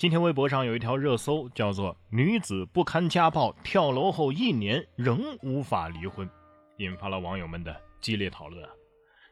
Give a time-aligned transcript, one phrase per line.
[0.00, 6.26] 今天微博上有一条热搜，叫做“女子不堪家暴跳楼后一年仍无法离婚”，
[6.78, 8.70] 引发了网友们的激烈讨论啊。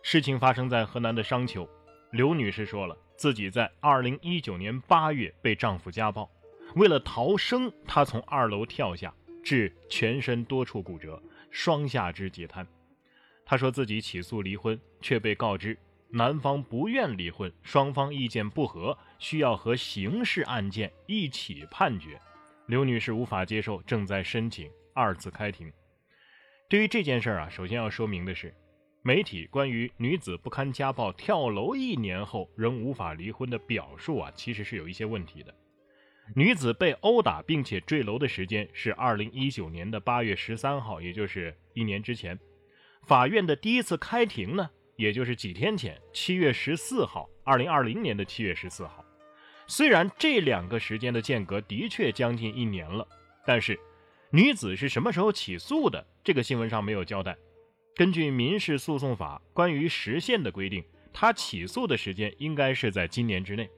[0.02, 1.66] 事情发生在河南的商丘，
[2.10, 6.30] 刘女士说了，自己在2019年8月被丈夫家暴，
[6.74, 11.18] 为了逃生，她从二楼跳下，致全身多处骨折，
[11.50, 12.68] 双下肢截瘫。
[13.46, 15.78] 她说自己起诉离婚，却被告知。
[16.10, 22.18] 男方不愿离婚，双方意见不合，需要和刑事案件一起判决。
[22.66, 25.70] 刘女士无法接受，正在申请二次开庭。
[26.68, 28.54] 对于这件事儿啊，首先要说明的是，
[29.02, 35.54] 媒体关于女子不堪家暴跳楼一年后仍无法离婚的表述啊，其实是有一些问题的。
[36.34, 42.38] 女子被殴打并且坠楼的时间是二零一九年的八月十三号，也就是一年之前。
[43.06, 44.70] 法院的第一次开庭呢？
[44.98, 49.04] 也就是几天前，七月十四号，二零二零年的七月十四号。
[49.68, 53.06] 虽然这两个时间的间隔的确将近一年了，
[53.46, 53.78] 但是
[54.32, 56.04] 女子是什么时候起诉的？
[56.24, 57.36] 这个新闻上没有交代。
[57.94, 63.70] 根据民事诉讼法关于时限的规定，她起诉的时间应该是在今年之内。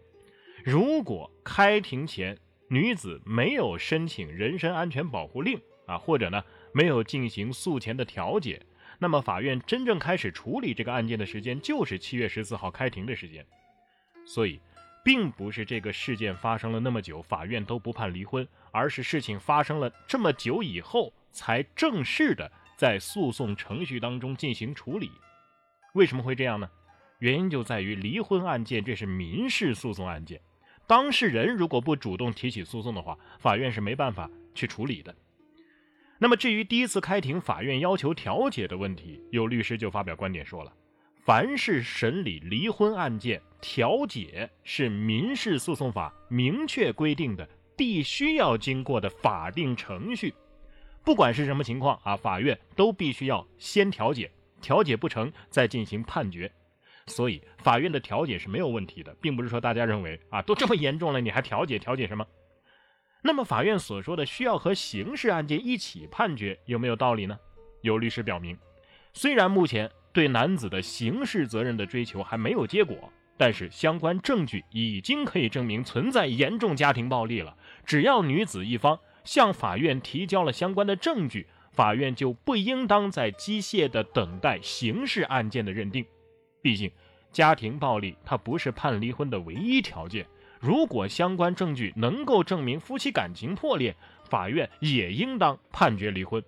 [0.65, 2.39] 如果开庭前
[2.71, 8.59] 女子没有申请人身安全保护令啊，或者呢没有进行诉前的调解。
[9.03, 13.45] 那么，法院真正开始处理这个案件的时间就是七月十四号开庭的时间，
[14.27, 14.61] 所以，
[15.03, 25.11] 并不是这个事件发生了那么久，法院都不判离婚，而是事情发生了这么久以后，才正式的在诉讼程序当中进行处理。
[25.95, 26.69] 为什么会这样呢？
[27.21, 30.39] 原因就在于离婚案件这是民事诉讼案件，
[30.87, 35.17] 当事人如果不主动提起诉讼的话，法院是没办法去处理的。
[36.23, 40.71] 那么，至于第一次开庭法院要求调解的问题，有律师就发表观点说了：
[41.25, 50.35] 凡是审理离婚案件，调解是民事诉讼法明确规定的，必须要经过的法定程序。
[51.03, 56.53] 不管是什么情况啊，法院都必须要先调解，调解不成再进行判决。
[57.07, 61.79] 所以，法院的调解是没有问题的，并不是说大家认为啊，都这么严重了，你还调解？
[61.79, 62.27] 调解什么？
[63.23, 67.39] 那么，法院所说的需要和刑事案件一起判决，有没有道理呢？
[67.83, 68.57] 有律师表明，
[69.13, 77.57] 虽然目前对男子的刑事责任的追求还没有结果，但是相关证据已经可以证明存在严重家庭暴力了。
[77.85, 86.05] 只要女子一方向法院提交了相关的证据，法院就不应当在机械地等待刑事案件的认定。
[86.63, 86.91] 毕竟，
[87.31, 90.27] 家庭暴力它不是判离婚的唯一条件。
[90.61, 93.97] 如果相关证据能够证明夫妻感情破裂，
[94.29, 96.45] 法院也应当判决离婚。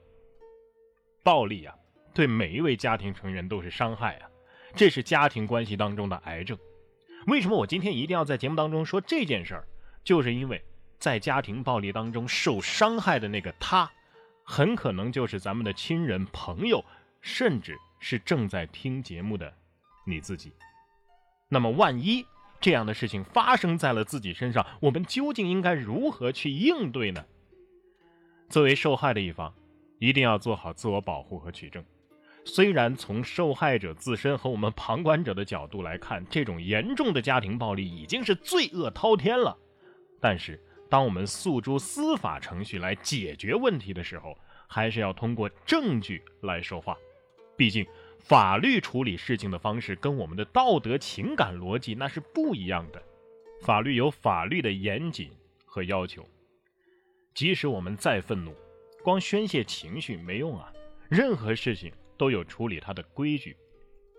[1.25, 1.75] 暴力啊，
[2.13, 4.29] 对每一位家庭成员都是伤害啊，
[4.75, 6.59] 这是家庭关系当中的癌症。
[7.27, 9.67] 为什么我今天一定要在节目当中说这件事儿？
[10.05, 10.63] 就是因为
[10.99, 13.91] 在家庭暴力当中受伤害的那个他，
[14.45, 16.85] 很可能就是咱们的亲人、朋友，
[17.23, 19.55] 甚至是正在听节目的
[20.05, 20.53] 你自己。
[21.49, 22.27] 那么，万一……
[22.63, 27.25] 这样的事情发生在了自己身上，我们究竟应该如何去应对呢？
[28.49, 29.53] 作为受害的一方，
[29.99, 31.85] 一定要做好自我保护和取证。
[32.45, 39.59] 虽然从受害者自身和我们旁观者的角度来看，这种严重的家庭暴力已经是罪恶滔天了，
[40.21, 46.97] 但是当我们诉诸司法程序来解决问题的时候，还是要通过证据来说话。
[47.57, 47.85] 毕竟。
[48.23, 53.03] 法律处理事情的方式跟我们的道德情感逻辑那是不一样的，
[53.63, 55.31] 法律有法律的严谨
[55.67, 56.27] 和要求。
[57.35, 58.55] 即使我们再愤怒，
[59.03, 60.73] 光宣泄情绪没用啊，
[61.09, 63.57] 任何事情都有处理它的规矩。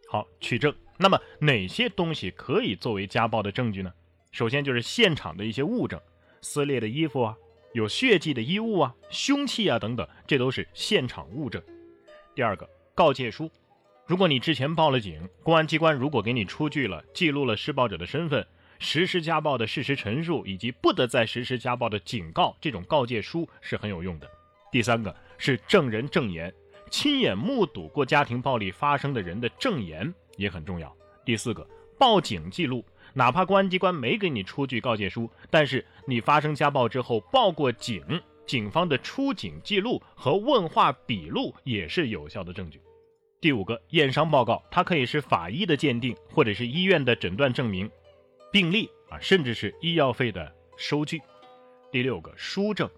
[0.10, 0.74] 好，取证。
[0.98, 3.92] 那么哪些东西可以作为家暴的证据呢？
[4.32, 6.00] 首先就是现场的一些物证，
[6.42, 7.38] 撕裂的衣服啊，
[7.74, 11.62] 有血迹的衣物啊，凶器啊等等，这都是现场物证。
[12.36, 13.50] 第二个，告诫书。
[14.06, 18.46] 如果你之前报了警，公安机关如果给你出具了记录了施暴者的身份、
[18.78, 24.30] 实施家暴的事实陈述以及不得再实施家暴的警告，这种告诫书是很有用的。
[24.70, 26.54] 第三个是证人证言，
[26.90, 30.94] 亲眼目睹过家庭暴力发生的人的证言也很重要。
[31.24, 31.66] 第四个，
[31.98, 32.84] 报警记录，
[33.14, 38.04] 哪怕公安机关没给你出具告诫书，但是你发生家暴之后报过警，
[38.46, 42.82] 警方的出警记录和问话笔录也是有效的证据。
[43.44, 47.92] 第五个验伤报告，它可以是法医的鉴定，或者是医院的诊断证明、
[48.54, 51.22] 病历啊，甚至是医药费的收据。
[51.92, 52.90] 第六个书证，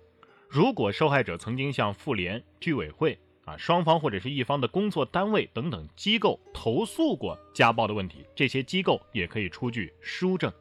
[0.48, 10.54] 如果受害者曾经向妇联、居委会啊双方或者是一方的工作单位等等机构投诉过家暴的问题，这些机构也可以出具书证。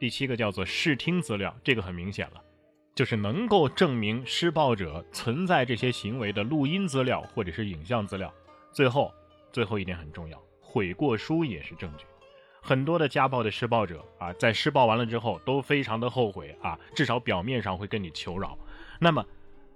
[0.00, 2.42] 第七个叫做视听资料，这个很明显了，
[2.92, 8.34] 就是能够证明施暴者存在这些行为的录音资料或者是影像资料。
[8.76, 9.10] 最后，
[9.54, 12.04] 最后一点很重要，悔过书也是证据。
[12.60, 18.58] 很多的家暴的施暴者啊，在施暴完了之后都非常的后悔啊，至少表面上会跟你求饶。
[19.00, 19.24] 那么，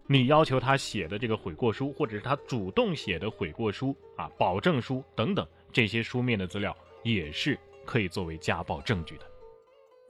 [0.06, 9.24] 你要求他写的这个悔过书，或者是他主动写的悔过书啊、保证书等等这些书面的资料，也是可以作为家暴证据的。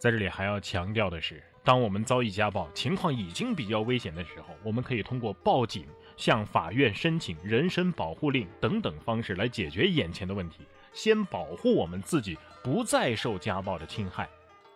[0.01, 5.87] 在这里还要强调的是，当我们遭遇家暴，情况已经比较危险的时候，我们可以通过报警、
[6.21, 10.59] 向法院申请人身保护令等等方式来解决眼前的问题，
[10.93, 14.29] 先保护我们自己不再受家暴的侵害。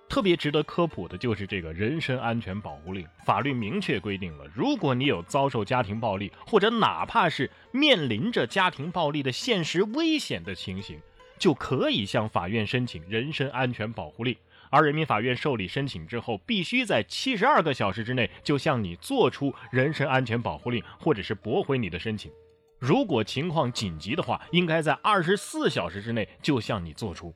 [0.09, 10.99] 特别值得科普的就是这个人身安全保护令，法律明确规定了，如果你有遭受家庭暴力，或者哪怕是面临着家庭暴力的现实危险的情形，
[11.39, 14.37] 就可以向法院申请人身安全保护令。
[14.71, 22.33] 而人民法院受理申请之后，必须在七十二个小时之内就向你做出人身安全保护令，或者是驳回你的申请。
[22.81, 27.33] 如果情况紧急的话，应该在二十四小时之内就向你做出。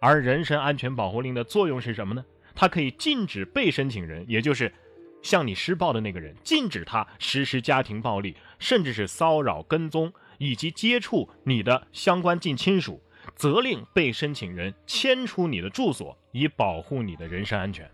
[0.00, 2.24] 而人身安全保护令的作用是什么呢？
[2.54, 4.72] 它可以禁止被申请人，也就是
[5.20, 13.00] 向你施暴的那个人，禁止他实施家庭暴力，甚至是骚扰、跟踪以及接触你的相关近亲属。
[13.34, 17.90] 责令被申请人迁出你的住所，以保护你的人身安全。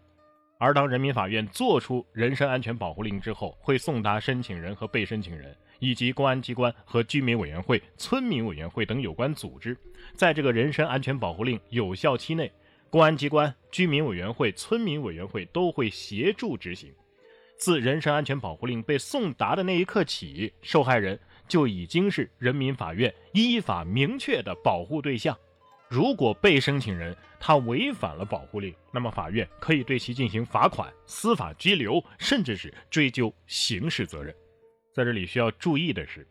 [0.58, 9.76] 而当人民法院作出人身安全保护令之后，会送达申请人和被申请人以及公安机关和居民委员会、村民委员会等有关组织。
[10.14, 12.50] 在这个人身安全保护令有效期内，
[12.90, 16.92] 公安机关、居民委员会、村民委员会都会协助执行。
[17.56, 21.18] 自人身安全保护令被送达的那一刻起，受害人。
[21.48, 25.36] 就已经是人民法院依法明确的保护对象。
[25.88, 34.34] 如果被申请人他违反了保护令，那么法院可以对其进行罚款、司法拘留，甚至是追究刑事责任。
[34.92, 36.28] 在这里需要注意的是，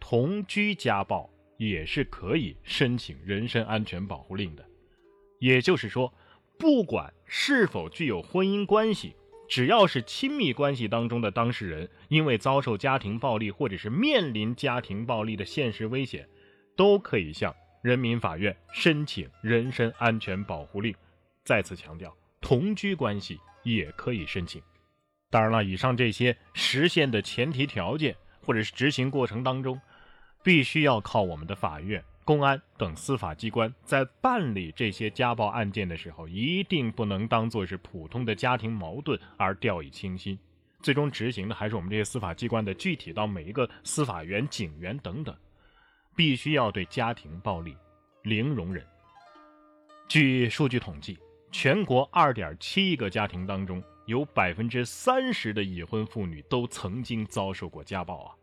[0.00, 1.28] 同居家暴
[1.58, 4.64] 也是可以申请人身安全保护令的。
[5.40, 6.10] 也就是说，
[6.58, 9.14] 不管是否具有婚姻关系。
[9.48, 16.28] 只要是亲密关系当中的当事人，因为遭受家庭暴力或者是面临家庭暴力的现实危险，
[16.76, 20.94] 都可以向人民法院申请人身安全保护令。
[21.44, 24.60] 再次强调，同居关系也可以申请。
[25.30, 29.80] 当然了，以上这些实现的前提条件或者是执行过程当中，
[30.42, 32.02] 必须要靠我们的法院。
[32.26, 40.36] 公安等司法机关在办理这些家暴案件的时候，一定不能当做是普通的家庭矛盾而掉以轻心。
[40.82, 45.32] 最终执行的还是我们这些司法机关的具体到每一个司法员、警员等等，
[46.16, 47.76] 必须要对家庭暴力
[48.24, 48.84] 零容忍。
[50.08, 51.16] 据数据统计，
[51.52, 58.34] 全国二点七亿个家庭当中，有百分之三十的已婚妇女都曾经遭受过家暴啊。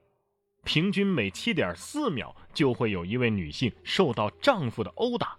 [0.64, 5.38] 平均每七点四秒就会有一位女性受到丈夫的殴打。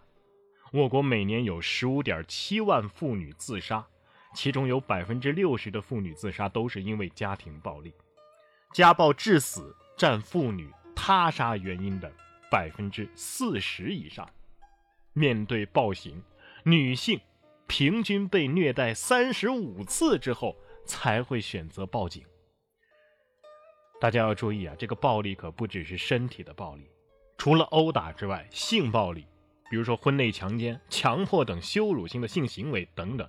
[0.73, 3.87] 我国每年有十五点七万妇女自杀，
[4.35, 7.93] 其中有百分之六十的妇女自杀都是因为家庭暴力。
[8.73, 12.13] 家暴致死占妇女他杀原因的
[12.51, 14.29] 百分之四十以上。
[15.13, 16.23] 面对暴行，
[16.65, 17.21] 女性
[17.67, 22.25] 平均被虐待三十五次之后才会选择报警。
[24.01, 26.91] 大家要注意啊，这个暴力可不只是身体的暴力，
[27.39, 29.27] 除了殴打之外，性暴力，
[29.71, 33.27] 比如说婚内强奸、强迫等羞辱性的性行为等等，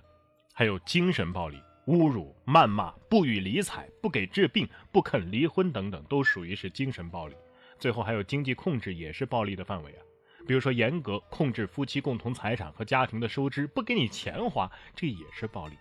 [0.52, 7.34] 还有精神暴力，侮辱、谩骂、不予理睬、不给治病、不肯离婚等等，都属于是精神暴力。
[7.78, 10.02] 最后还有经济控制，也是暴力的范围啊，
[10.46, 15.76] 比如说严格控制夫妻共同财产和家庭的收支，不给你钱花，这也是暴力。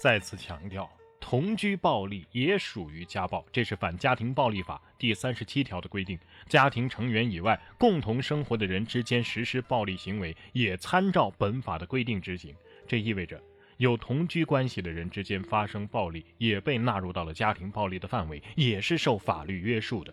[0.00, 0.88] 再次强调。
[1.20, 6.18] 同居暴力也属于家暴，这是《反家庭暴力法》第三十七条的规定。
[6.48, 12.54] 家庭成员以外共同生活的人之间实施暴力行为，也参照本法的规定执行。
[12.88, 13.40] 这意味着，
[13.76, 20.12] 有同居关系的人之间发生暴力，也被纳入到了家庭暴力的范围，也是受法律约束的。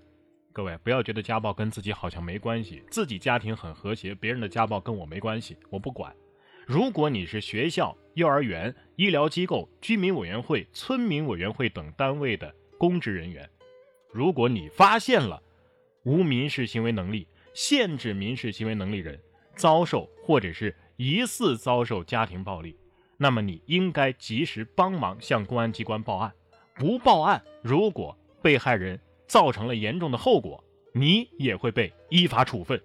[0.54, 6.14] 各位不要觉得家暴跟自己好像没关系，自己家庭很和谐，别人的家暴跟我没关系，我不管。
[6.68, 13.50] 如果你是学校、幼儿园、医疗机构、居民委员会、村民委员会等单位的公职人员，
[14.12, 15.42] 如果你发现了
[16.04, 19.18] 无民事行为能力、限制民事行为能力人
[19.56, 22.78] 遭受或者是疑似遭受家庭暴力，
[23.16, 26.34] 那么你应该及时帮忙向公安机关报案。
[26.76, 32.82] 不报案，如果被害人造成了严重的后果，你也会被依法处分。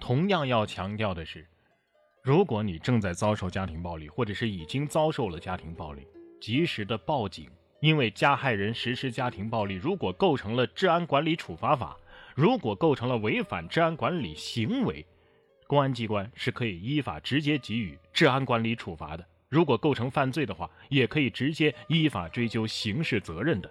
[0.00, 1.46] 同样要强调的是。
[2.22, 6.06] 如果你正在遭受家庭暴力，或者是已经遭受了家庭暴力，
[6.40, 11.96] 及时的报警，因为加害人实施家庭暴力，如果构成了治安管理处罚法，
[12.34, 15.06] 如果构成了违反治安管理行为，
[15.66, 19.26] 公安机关是可以依法直接给予治安管理处罚的。
[19.48, 23.70] 如果构成犯罪的话，也可以直接依法追究刑事责任的。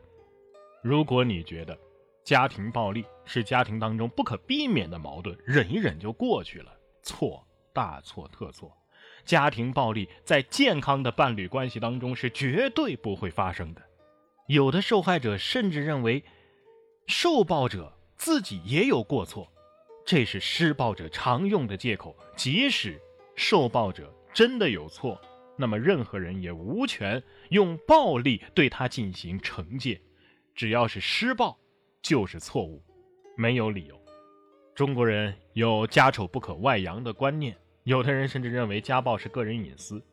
[0.82, 1.78] 如果你觉得
[2.24, 6.72] 家庭暴力是家庭当中不可避免的矛盾，忍一忍就过去了，
[7.04, 7.47] 错。
[7.78, 8.76] 大错特错！
[9.24, 13.82] 家庭暴力在健康的伴侣关系当中是绝对不会发生的。
[14.48, 16.24] 有的受害者甚至认为，
[17.06, 19.48] 受暴者自己也有过错，
[20.04, 22.18] 这是施暴者常用的借口。
[22.36, 23.00] 即使
[23.36, 25.22] 受暴者真的有错，
[25.56, 30.02] 那么任何人也无权用暴力对他进行惩戒。
[30.56, 31.56] 只要是施暴，
[32.02, 32.84] 就是错误，
[33.36, 34.02] 没有理由。
[34.74, 37.56] 中国人有家丑不可外扬的观念。
[37.88, 40.04] 有的人甚至认为家暴是个人隐私，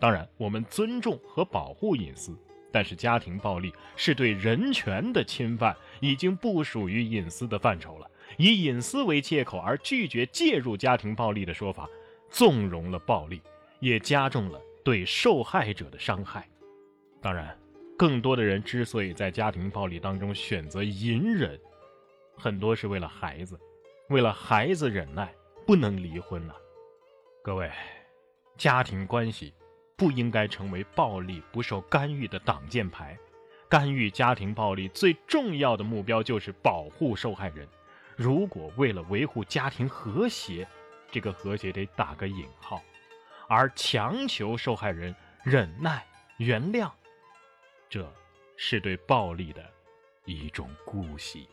[0.00, 2.34] 当然，我们尊重和保护隐私，
[2.72, 8.10] 但是家庭暴力是对人权的侵犯，已经不属于隐私的范畴了。
[8.38, 11.86] 以隐私为借口而拒绝介入家庭暴力的说法，
[12.30, 13.42] 纵容了暴力，
[13.78, 16.48] 也加重了对受害者的伤害。
[17.20, 17.54] 当然，
[17.98, 21.60] 更多的人之所以在家庭暴力当中选择隐忍，
[22.38, 23.60] 很多是为了孩子，
[24.08, 25.30] 为了孩子忍耐，
[25.66, 26.56] 不能离婚了。
[27.48, 27.72] 各位，
[28.58, 29.54] 家庭关系
[29.96, 33.18] 不应该成为暴力不受干预的挡箭牌。
[33.70, 37.66] 干预家庭暴力最重要的目标就是保护受害人。
[38.16, 40.68] 如果为了维护家庭和谐，
[41.10, 42.82] 这个和谐得打个引号，
[43.48, 46.92] 而强求受害人忍耐、原谅，
[47.88, 48.12] 这
[48.58, 49.64] 是对暴力的
[50.26, 51.48] 一种姑息。